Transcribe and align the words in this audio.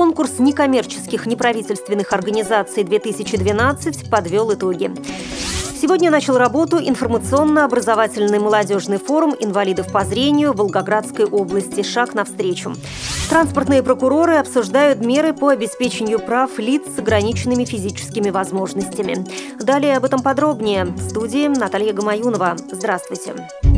Конкурс 0.00 0.38
некоммерческих 0.38 1.26
неправительственных 1.26 2.14
организаций 2.14 2.84
2012 2.84 4.08
подвел 4.08 4.50
итоги. 4.50 4.90
Сегодня 5.78 6.10
начал 6.10 6.38
работу 6.38 6.78
информационно-образовательный 6.78 8.38
молодежный 8.38 8.96
форум 8.96 9.36
инвалидов 9.38 9.92
по 9.92 10.02
зрению 10.06 10.54
Волгоградской 10.54 11.26
области 11.26 11.82
«Шаг 11.82 12.14
навстречу». 12.14 12.72
Транспортные 13.28 13.82
прокуроры 13.82 14.36
обсуждают 14.36 15.04
меры 15.04 15.34
по 15.34 15.50
обеспечению 15.50 16.18
прав 16.18 16.58
лиц 16.58 16.84
с 16.96 16.98
ограниченными 16.98 17.66
физическими 17.66 18.30
возможностями. 18.30 19.26
Далее 19.62 19.98
об 19.98 20.06
этом 20.06 20.22
подробнее. 20.22 20.86
В 20.86 21.10
студии 21.10 21.46
Наталья 21.46 21.92
Гамаюнова. 21.92 22.56
Здравствуйте. 22.72 23.34
Здравствуйте. 23.34 23.69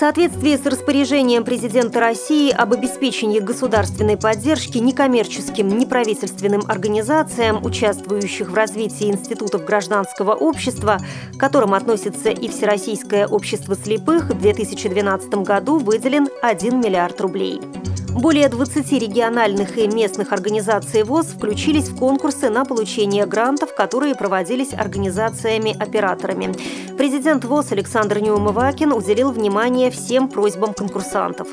В 0.00 0.02
соответствии 0.02 0.56
с 0.56 0.64
распоряжением 0.64 1.44
президента 1.44 2.00
России 2.00 2.50
об 2.50 2.72
обеспечении 2.72 3.38
государственной 3.38 4.16
поддержки 4.16 4.78
некоммерческим 4.78 5.68
неправительственным 5.68 6.62
организациям, 6.68 7.62
участвующих 7.62 8.48
в 8.48 8.54
развитии 8.54 9.10
институтов 9.10 9.66
гражданского 9.66 10.32
общества, 10.32 11.00
к 11.34 11.38
которым 11.38 11.74
относится 11.74 12.30
и 12.30 12.48
Всероссийское 12.48 13.26
общество 13.26 13.76
слепых, 13.76 14.30
в 14.30 14.40
2012 14.40 15.34
году 15.44 15.76
выделен 15.76 16.28
1 16.40 16.80
миллиард 16.80 17.20
рублей. 17.20 17.60
Более 18.14 18.48
20 18.48 18.92
региональных 18.92 19.78
и 19.78 19.86
местных 19.86 20.32
организаций 20.32 21.04
ВОЗ 21.04 21.26
включились 21.26 21.88
в 21.88 21.96
конкурсы 21.96 22.50
на 22.50 22.64
получение 22.64 23.24
грантов, 23.24 23.74
которые 23.74 24.14
проводились 24.14 24.74
организациями-операторами. 24.74 26.54
Президент 26.98 27.44
ВОЗ 27.44 27.72
Александр 27.72 28.18
Неумывакин 28.18 28.92
уделил 28.92 29.30
внимание 29.30 29.90
всем 29.90 30.28
просьбам 30.28 30.74
конкурсантов. 30.74 31.48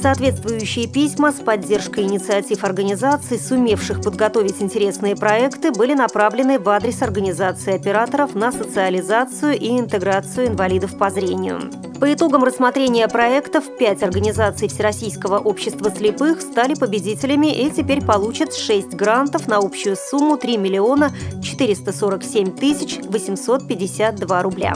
Соответствующие 0.00 0.88
письма 0.88 1.32
с 1.32 1.36
поддержкой 1.36 2.04
инициатив 2.04 2.64
организаций, 2.64 3.38
сумевших 3.38 4.02
подготовить 4.02 4.60
интересные 4.60 5.16
проекты, 5.16 5.70
были 5.70 5.94
направлены 5.94 6.58
в 6.58 6.68
адрес 6.68 7.02
организации 7.02 7.74
операторов 7.74 8.34
на 8.34 8.52
социализацию 8.52 9.58
и 9.58 9.78
интеграцию 9.78 10.48
инвалидов 10.48 10.98
по 10.98 11.08
зрению. 11.10 11.89
По 12.00 12.10
итогам 12.10 12.42
рассмотрения 12.44 13.06
проектов, 13.08 13.76
пять 13.76 14.02
организаций 14.02 14.68
Всероссийского 14.68 15.38
общества 15.38 15.90
слепых 15.90 16.40
стали 16.40 16.74
победителями 16.74 17.48
и 17.48 17.70
теперь 17.70 18.02
получат 18.02 18.54
шесть 18.54 18.94
грантов 18.94 19.46
на 19.46 19.58
общую 19.58 19.96
сумму 19.96 20.38
3 20.38 20.56
миллиона 20.56 21.12
447 21.42 22.52
тысяч 22.52 23.00
852 23.02 24.42
рубля. 24.42 24.72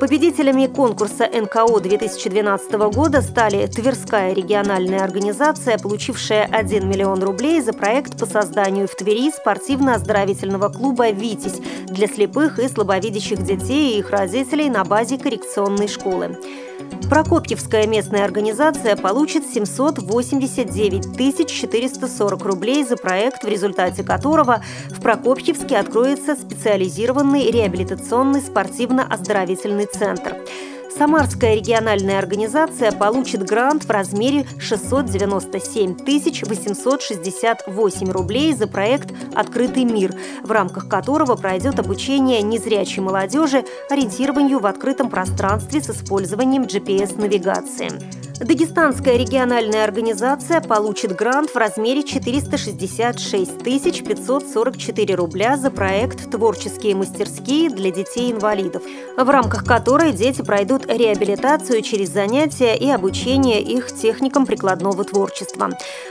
Победителями 0.00 0.66
конкурса 0.66 1.28
НКО 1.32 1.78
2012 1.80 2.72
года 2.92 3.22
стали 3.22 3.66
Тверская 3.66 4.32
региональная 4.32 5.04
организация, 5.04 5.78
получившая 5.78 6.48
1 6.50 6.88
миллион 6.88 7.22
рублей 7.22 7.60
за 7.60 7.72
проект 7.72 8.18
по 8.18 8.26
созданию 8.26 8.88
в 8.88 8.94
Твери 8.96 9.30
спортивно-оздоровительного 9.30 10.68
клуба 10.68 11.10
«Витязь» 11.10 11.60
для 11.86 12.08
слепых 12.08 12.58
и 12.58 12.68
слабовидящих 12.68 13.42
детей 13.42 13.94
и 13.94 13.98
их 14.00 14.10
родителей 14.10 14.68
на 14.68 14.84
базе 14.84 15.16
коррекционной 15.16 15.86
школы. 15.86 16.38
Прокопьевская 17.14 17.86
местная 17.86 18.24
организация 18.24 18.96
получит 18.96 19.46
789 19.46 21.48
440 21.48 22.44
рублей 22.44 22.84
за 22.84 22.96
проект, 22.96 23.44
в 23.44 23.48
результате 23.48 24.02
которого 24.02 24.64
в 24.90 25.00
Прокопьевске 25.00 25.76
откроется 25.76 26.34
специализированный 26.34 27.52
реабилитационный 27.52 28.40
спортивно-оздоровительный 28.40 29.86
центр. 29.86 30.43
Самарская 30.96 31.56
региональная 31.56 32.18
организация 32.20 32.92
получит 32.92 33.42
грант 33.42 33.84
в 33.84 33.90
размере 33.90 34.46
697 34.60 35.96
868 36.46 38.10
рублей 38.12 38.54
за 38.54 38.68
проект 38.68 39.12
«Открытый 39.34 39.84
мир», 39.84 40.14
в 40.44 40.52
рамках 40.52 40.88
которого 40.88 41.34
пройдет 41.34 41.80
обучение 41.80 42.42
незрячей 42.42 43.02
молодежи 43.02 43.64
ориентированию 43.90 44.60
в 44.60 44.66
открытом 44.66 45.10
пространстве 45.10 45.82
с 45.82 45.90
использованием 45.90 46.62
GPS-навигации. 46.62 48.23
Дагестанская 48.40 49.16
региональная 49.16 49.84
организация 49.84 50.60
получит 50.60 51.14
грант 51.14 51.50
в 51.50 51.56
размере 51.56 52.02
466 52.02 53.62
544 53.62 55.14
рубля 55.14 55.56
за 55.56 55.70
проект 55.70 56.32
«Творческие 56.32 56.96
мастерские 56.96 57.70
для 57.70 57.92
детей-инвалидов», 57.92 58.82
в 59.16 59.30
рамках 59.30 59.64
которой 59.64 60.12
дети 60.12 60.42
пройдут 60.42 60.86
реабилитацию 60.86 61.80
через 61.82 62.08
занятия 62.10 62.76
и 62.76 62.90
обучение 62.90 63.62
их 63.62 63.94
техникам 63.94 64.46
прикладного 64.46 65.04
творчества. 65.04 65.70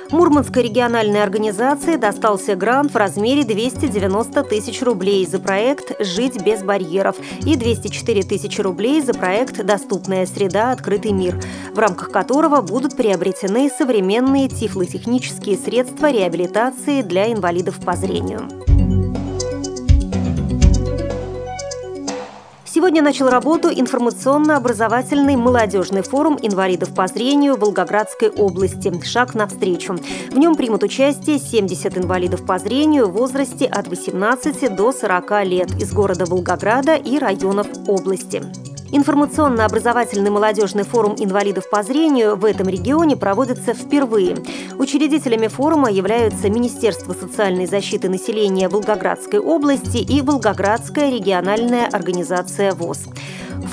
Мурманской 0.09 0.63
региональной 0.63 1.23
организации 1.23 1.97
достался 1.97 2.55
грант 2.55 2.93
в 2.93 2.95
размере 2.95 3.43
290 3.43 4.43
тысяч 4.43 4.81
рублей 4.81 5.25
за 5.25 5.39
проект 5.39 6.01
«Жить 6.01 6.41
без 6.41 6.63
барьеров» 6.63 7.17
и 7.45 7.57
204 7.57 8.23
тысячи 8.23 8.61
рублей 8.61 9.01
за 9.01 9.13
проект 9.13 9.61
«Доступная 9.65 10.25
среда. 10.25 10.71
Открытый 10.71 11.11
мир», 11.11 11.37
в 11.73 11.79
рамках 11.79 12.13
которого 12.23 12.61
будут 12.61 12.95
приобретены 12.95 13.69
современные 13.69 14.47
тифлотехнические 14.47 15.57
средства 15.57 16.09
реабилитации 16.09 17.01
для 17.01 17.29
инвалидов 17.33 17.81
по 17.81 17.97
зрению. 17.97 18.47
Сегодня 22.63 23.01
начал 23.01 23.29
работу 23.29 23.67
информационно-образовательный 23.67 25.35
молодежный 25.35 26.01
форум 26.01 26.39
инвалидов 26.41 26.95
по 26.95 27.07
зрению 27.07 27.57
Волгоградской 27.57 28.29
области 28.29 29.03
«Шаг 29.03 29.35
навстречу». 29.35 29.97
В 30.31 30.37
нем 30.37 30.55
примут 30.55 30.83
участие 30.83 31.39
70 31.39 31.97
инвалидов 31.97 32.45
по 32.45 32.57
зрению 32.57 33.09
в 33.09 33.11
возрасте 33.11 33.65
от 33.65 33.89
18 33.89 34.73
до 34.73 34.93
40 34.93 35.45
лет 35.45 35.71
из 35.77 35.91
города 35.91 36.25
Волгограда 36.25 36.95
и 36.95 37.19
районов 37.19 37.67
области. 37.85 38.72
Информационно-образовательный 38.95 40.29
молодежный 40.29 40.83
форум 40.83 41.15
инвалидов 41.17 41.67
по 41.67 41.81
зрению 41.81 42.35
в 42.35 42.45
этом 42.45 42.69
регионе 42.69 43.17
проводится 43.17 43.73
впервые. 43.73 44.37
Учредителями 44.77 45.47
форума 45.47 45.89
являются 45.89 46.47
Министерство 46.47 47.13
социальной 47.13 47.65
защиты 47.65 48.07
населения 48.07 48.69
Волгоградской 48.69 49.39
области 49.39 49.97
и 49.97 50.21
Волгоградская 50.21 51.09
региональная 51.09 51.87
организация 51.87 52.71
ВОЗ. 52.73 53.07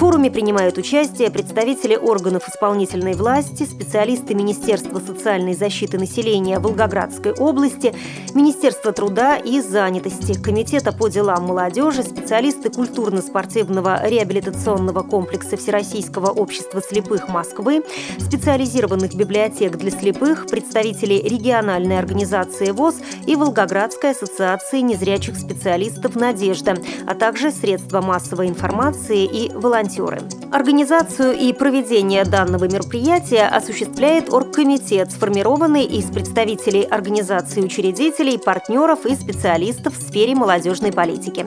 Форуме 0.00 0.30
принимают 0.30 0.78
участие 0.78 1.30
представители 1.30 1.94
органов 1.94 2.48
исполнительной 2.48 3.12
власти, 3.12 3.64
специалисты 3.64 4.34
Министерства 4.34 4.98
социальной 4.98 5.52
защиты 5.52 5.98
населения 5.98 6.58
Волгоградской 6.58 7.32
области, 7.34 7.94
Министерства 8.32 8.92
труда 8.92 9.36
и 9.36 9.60
занятости, 9.60 10.40
Комитета 10.40 10.92
по 10.92 11.08
делам 11.08 11.44
молодежи, 11.44 12.02
специалисты 12.02 12.70
культурно-спортивного 12.70 14.08
реабилитационного 14.08 15.02
комплекса 15.02 15.58
Всероссийского 15.58 16.30
общества 16.30 16.80
слепых 16.80 17.28
Москвы, 17.28 17.84
специализированных 18.18 19.14
библиотек 19.14 19.76
для 19.76 19.90
слепых, 19.90 20.46
представители 20.46 21.16
региональной 21.28 21.98
организации 21.98 22.70
ВОЗ 22.70 22.94
и 23.26 23.36
Волгоградской 23.36 24.12
ассоциации 24.12 24.80
незрячих 24.80 25.36
специалистов 25.36 26.16
«Надежда», 26.16 26.78
а 27.06 27.14
также 27.14 27.50
средства 27.50 28.00
массовой 28.00 28.48
информации 28.48 29.26
и 29.26 29.50
волонтеры 29.52 29.89
волонтеры. 29.98 30.20
Организацию 30.52 31.32
и 31.32 31.52
проведение 31.52 32.24
данного 32.24 32.64
мероприятия 32.64 33.46
осуществляет 33.46 34.32
оргкомитет, 34.32 35.10
сформированный 35.12 35.84
из 35.84 36.06
представителей 36.06 36.82
организации 36.82 37.60
учредителей, 37.60 38.38
партнеров 38.38 39.06
и 39.06 39.14
специалистов 39.14 39.96
в 39.96 40.02
сфере 40.02 40.34
молодежной 40.34 40.92
политики. 40.92 41.46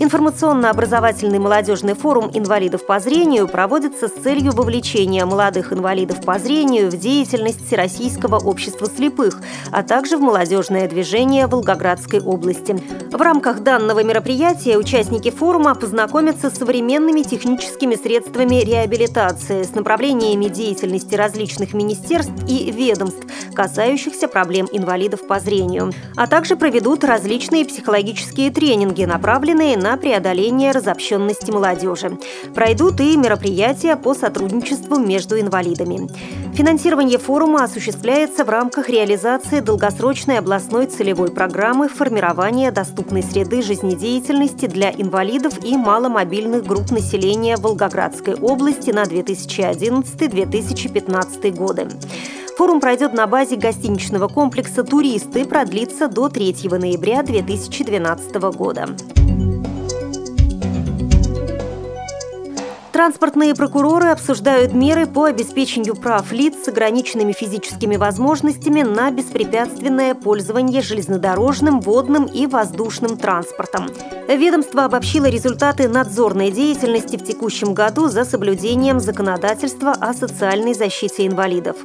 Информационно-образовательный 0.00 1.40
молодежный 1.40 1.94
форум 1.94 2.30
инвалидов 2.32 2.86
по 2.86 3.00
зрению 3.00 3.48
проводится 3.48 4.06
с 4.06 4.12
целью 4.12 4.52
вовлечения 4.52 5.26
молодых 5.26 5.72
инвалидов 5.72 6.20
по 6.24 6.38
зрению 6.38 6.88
в 6.88 6.96
деятельность 6.96 7.66
Всероссийского 7.66 8.36
общества 8.36 8.86
слепых, 8.86 9.40
а 9.72 9.82
также 9.82 10.16
в 10.16 10.20
молодежное 10.20 10.88
движение 10.88 11.48
Волгоградской 11.48 12.20
области. 12.20 12.78
В 13.10 13.20
рамках 13.20 13.64
данного 13.64 14.04
мероприятия 14.04 14.78
участники 14.78 15.30
форума 15.30 15.74
познакомятся 15.74 16.50
с 16.50 16.58
современными 16.58 17.22
техническими 17.22 17.96
средствами 17.96 18.62
реабилитации, 18.62 19.64
с 19.64 19.74
направлениями 19.74 20.44
деятельности 20.44 21.16
различных 21.16 21.74
министерств 21.74 22.34
и 22.46 22.70
ведомств, 22.70 23.26
касающихся 23.52 24.28
проблем 24.28 24.68
инвалидов 24.70 25.26
по 25.26 25.40
зрению, 25.40 25.92
а 26.14 26.28
также 26.28 26.54
проведут 26.54 27.02
различные 27.02 27.64
психологические 27.64 28.52
тренинги, 28.52 29.02
направленные 29.02 29.76
на 29.76 29.87
на 29.88 29.96
преодоление 29.96 30.72
разобщенности 30.72 31.50
молодежи. 31.50 32.18
Пройдут 32.54 33.00
и 33.00 33.16
мероприятия 33.16 33.96
по 33.96 34.12
сотрудничеству 34.12 34.98
между 34.98 35.40
инвалидами. 35.40 36.10
Финансирование 36.52 37.16
форума 37.16 37.64
осуществляется 37.64 38.44
в 38.44 38.50
рамках 38.50 38.90
реализации 38.90 39.60
долгосрочной 39.60 40.40
областной 40.40 40.88
целевой 40.88 41.30
программы 41.30 41.88
формирования 41.88 42.70
доступной 42.70 43.22
среды 43.22 43.62
жизнедеятельности 43.62 44.66
для 44.66 44.90
инвалидов 44.90 45.54
и 45.64 45.78
маломобильных 45.78 46.66
групп 46.66 46.90
населения 46.90 47.56
Волгоградской 47.56 48.34
области 48.34 48.90
на 48.90 49.04
2011-2015 49.04 51.50
годы. 51.52 51.88
Форум 52.58 52.80
пройдет 52.80 53.14
на 53.14 53.26
базе 53.26 53.56
гостиничного 53.56 54.28
комплекса 54.28 54.84
«Туристы» 54.84 55.40
и 55.40 55.44
продлится 55.44 56.08
до 56.08 56.28
3 56.28 56.56
ноября 56.72 57.22
2012 57.22 58.34
года. 58.54 58.88
Транспортные 62.98 63.54
прокуроры 63.54 64.08
обсуждают 64.08 64.72
меры 64.72 65.06
по 65.06 65.26
обеспечению 65.26 65.94
прав 65.94 66.32
лиц 66.32 66.64
с 66.64 66.66
ограниченными 66.66 67.30
физическими 67.30 67.94
возможностями 67.94 68.82
на 68.82 69.12
беспрепятственное 69.12 70.16
пользование 70.16 70.82
железнодорожным, 70.82 71.80
водным 71.80 72.24
и 72.24 72.48
воздушным 72.48 73.16
транспортом. 73.16 73.86
Ведомство 74.26 74.84
обобщило 74.84 75.26
результаты 75.26 75.86
надзорной 75.86 76.50
деятельности 76.50 77.14
в 77.14 77.24
текущем 77.24 77.72
году 77.72 78.08
за 78.08 78.24
соблюдением 78.24 78.98
законодательства 78.98 79.92
о 79.92 80.12
социальной 80.12 80.74
защите 80.74 81.24
инвалидов. 81.24 81.76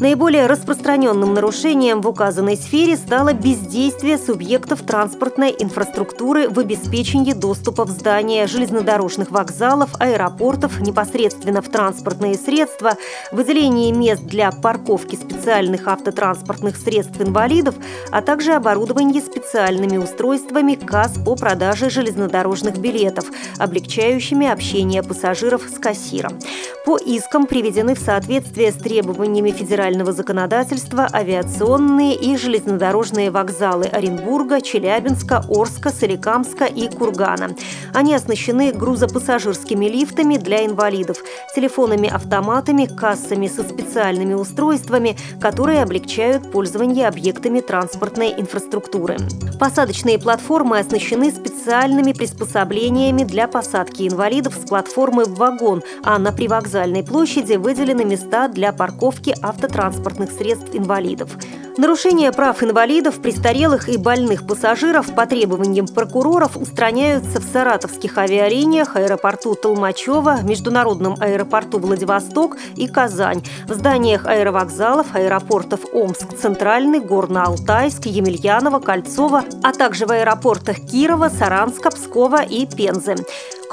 Наиболее 0.00 0.46
распространенным 0.46 1.34
нарушением 1.34 2.00
в 2.00 2.08
указанной 2.08 2.56
сфере 2.56 2.96
стало 2.96 3.32
бездействие 3.32 4.18
субъектов 4.18 4.82
транспортной 4.82 5.54
инфраструктуры 5.56 6.48
в 6.48 6.58
обеспечении 6.58 7.32
доступа 7.32 7.84
в 7.84 7.90
здания 7.90 8.48
железнодорожных 8.48 9.30
вокзалов, 9.30 9.90
аэропортов 10.00 10.80
непосредственно 10.80 11.62
в 11.62 11.68
транспортные 11.68 12.34
средства, 12.34 12.96
выделение 13.30 13.92
мест 13.92 14.24
для 14.24 14.50
парковки 14.50 15.14
специальных 15.14 15.86
автотранспортных 15.86 16.76
средств 16.76 17.20
инвалидов, 17.20 17.76
а 18.10 18.20
также 18.20 18.54
оборудование 18.54 19.22
специальными 19.22 19.96
устройствами 19.96 20.74
касс 20.74 21.12
по 21.24 21.36
продаже 21.36 21.88
железнодорожных 21.88 22.78
билетов, 22.78 23.26
облегчающими 23.58 24.48
общение 24.48 25.04
пассажиров 25.04 25.62
с 25.62 25.78
кассиром. 25.78 26.38
По 26.84 26.98
искам 26.98 27.46
приведены 27.46 27.94
в 27.94 27.98
соответствие 27.98 28.72
с 28.72 28.74
требованиями 28.74 29.50
федерального 29.50 29.83
федерального 29.84 30.12
законодательства 30.12 31.10
авиационные 31.12 32.14
и 32.14 32.38
железнодорожные 32.38 33.30
вокзалы 33.30 33.84
Оренбурга, 33.84 34.62
Челябинска, 34.62 35.44
Орска, 35.50 35.90
Соликамска 35.90 36.64
и 36.64 36.88
Кургана. 36.88 37.50
Они 37.92 38.14
оснащены 38.14 38.72
грузопассажирскими 38.72 39.84
лифтами 39.84 40.38
для 40.38 40.64
инвалидов, 40.64 41.18
телефонами-автоматами, 41.54 42.86
кассами 42.86 43.46
со 43.46 43.62
специальными 43.62 44.32
устройствами, 44.32 45.18
которые 45.38 45.82
облегчают 45.82 46.50
пользование 46.50 47.06
объектами 47.06 47.60
транспортной 47.60 48.32
инфраструктуры. 48.38 49.18
Посадочные 49.60 50.18
платформы 50.18 50.78
оснащены 50.78 51.30
специальными 51.30 52.14
приспособлениями 52.14 53.24
для 53.24 53.48
посадки 53.48 54.08
инвалидов 54.08 54.54
с 54.54 54.66
платформы 54.66 55.24
в 55.24 55.34
вагон, 55.34 55.82
а 56.02 56.18
на 56.18 56.32
привокзальной 56.32 57.04
площади 57.04 57.56
выделены 57.56 58.06
места 58.06 58.48
для 58.48 58.72
парковки 58.72 59.34
автотранспорта 59.42 59.73
транспортных 59.74 60.30
средств 60.30 60.68
инвалидов. 60.72 61.30
Нарушения 61.76 62.30
прав 62.30 62.62
инвалидов, 62.62 63.20
престарелых 63.20 63.88
и 63.88 63.96
больных 63.96 64.46
пассажиров 64.46 65.12
по 65.12 65.26
требованиям 65.26 65.88
прокуроров 65.88 66.56
устраняются 66.56 67.40
в 67.40 67.44
саратовских 67.44 68.16
авиалиниях, 68.16 68.94
аэропорту 68.94 69.56
Толмачева, 69.56 70.42
международном 70.42 71.16
аэропорту 71.18 71.80
Владивосток 71.80 72.56
и 72.76 72.86
Казань, 72.86 73.42
в 73.66 73.74
зданиях 73.74 74.26
аэровокзалов, 74.26 75.16
аэропортов 75.16 75.80
Омск, 75.92 76.38
Центральный, 76.40 77.00
Горно-Алтайск, 77.00 78.06
Емельяново, 78.06 78.78
Кольцово, 78.78 79.42
а 79.64 79.72
также 79.72 80.06
в 80.06 80.12
аэропортах 80.12 80.76
Кирова, 80.76 81.28
Саранска, 81.28 81.90
Пскова 81.90 82.44
и 82.44 82.66
Пензы. 82.66 83.16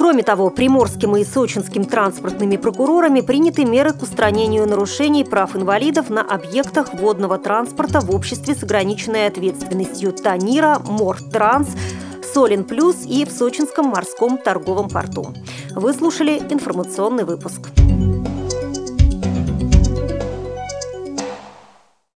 Кроме 0.02 0.24
того, 0.24 0.50
приморским 0.50 1.16
и 1.16 1.24
сочинским 1.24 1.86
транспортными 1.86 2.58
прокурорами 2.58 3.22
приняты 3.22 3.66
меры 3.66 3.94
к 3.94 4.02
устранению 4.02 4.68
нарушений 4.68 5.24
прав 5.24 5.56
инвалидов 5.56 6.10
на 6.10 6.24
объектах 6.24 6.96
водного 6.96 7.38
транспорта 7.38 8.00
в 8.00 8.10
обществе 8.10 8.56
с 8.56 8.64
ограниченной 8.64 9.28
ответственностью 9.28 10.12
«Танира», 10.12 10.80
«Мортранс», 10.84 11.68
«Солин 12.34 12.64
Плюс» 12.64 13.06
и 13.06 13.26
в 13.26 13.30
Сочинском 13.30 13.90
морском 13.90 14.40
торговом 14.40 14.90
порту. 14.90 15.36
Вы 15.76 15.94
слушали 15.94 16.42
информационный 16.50 17.24
выпуск. 17.24 17.70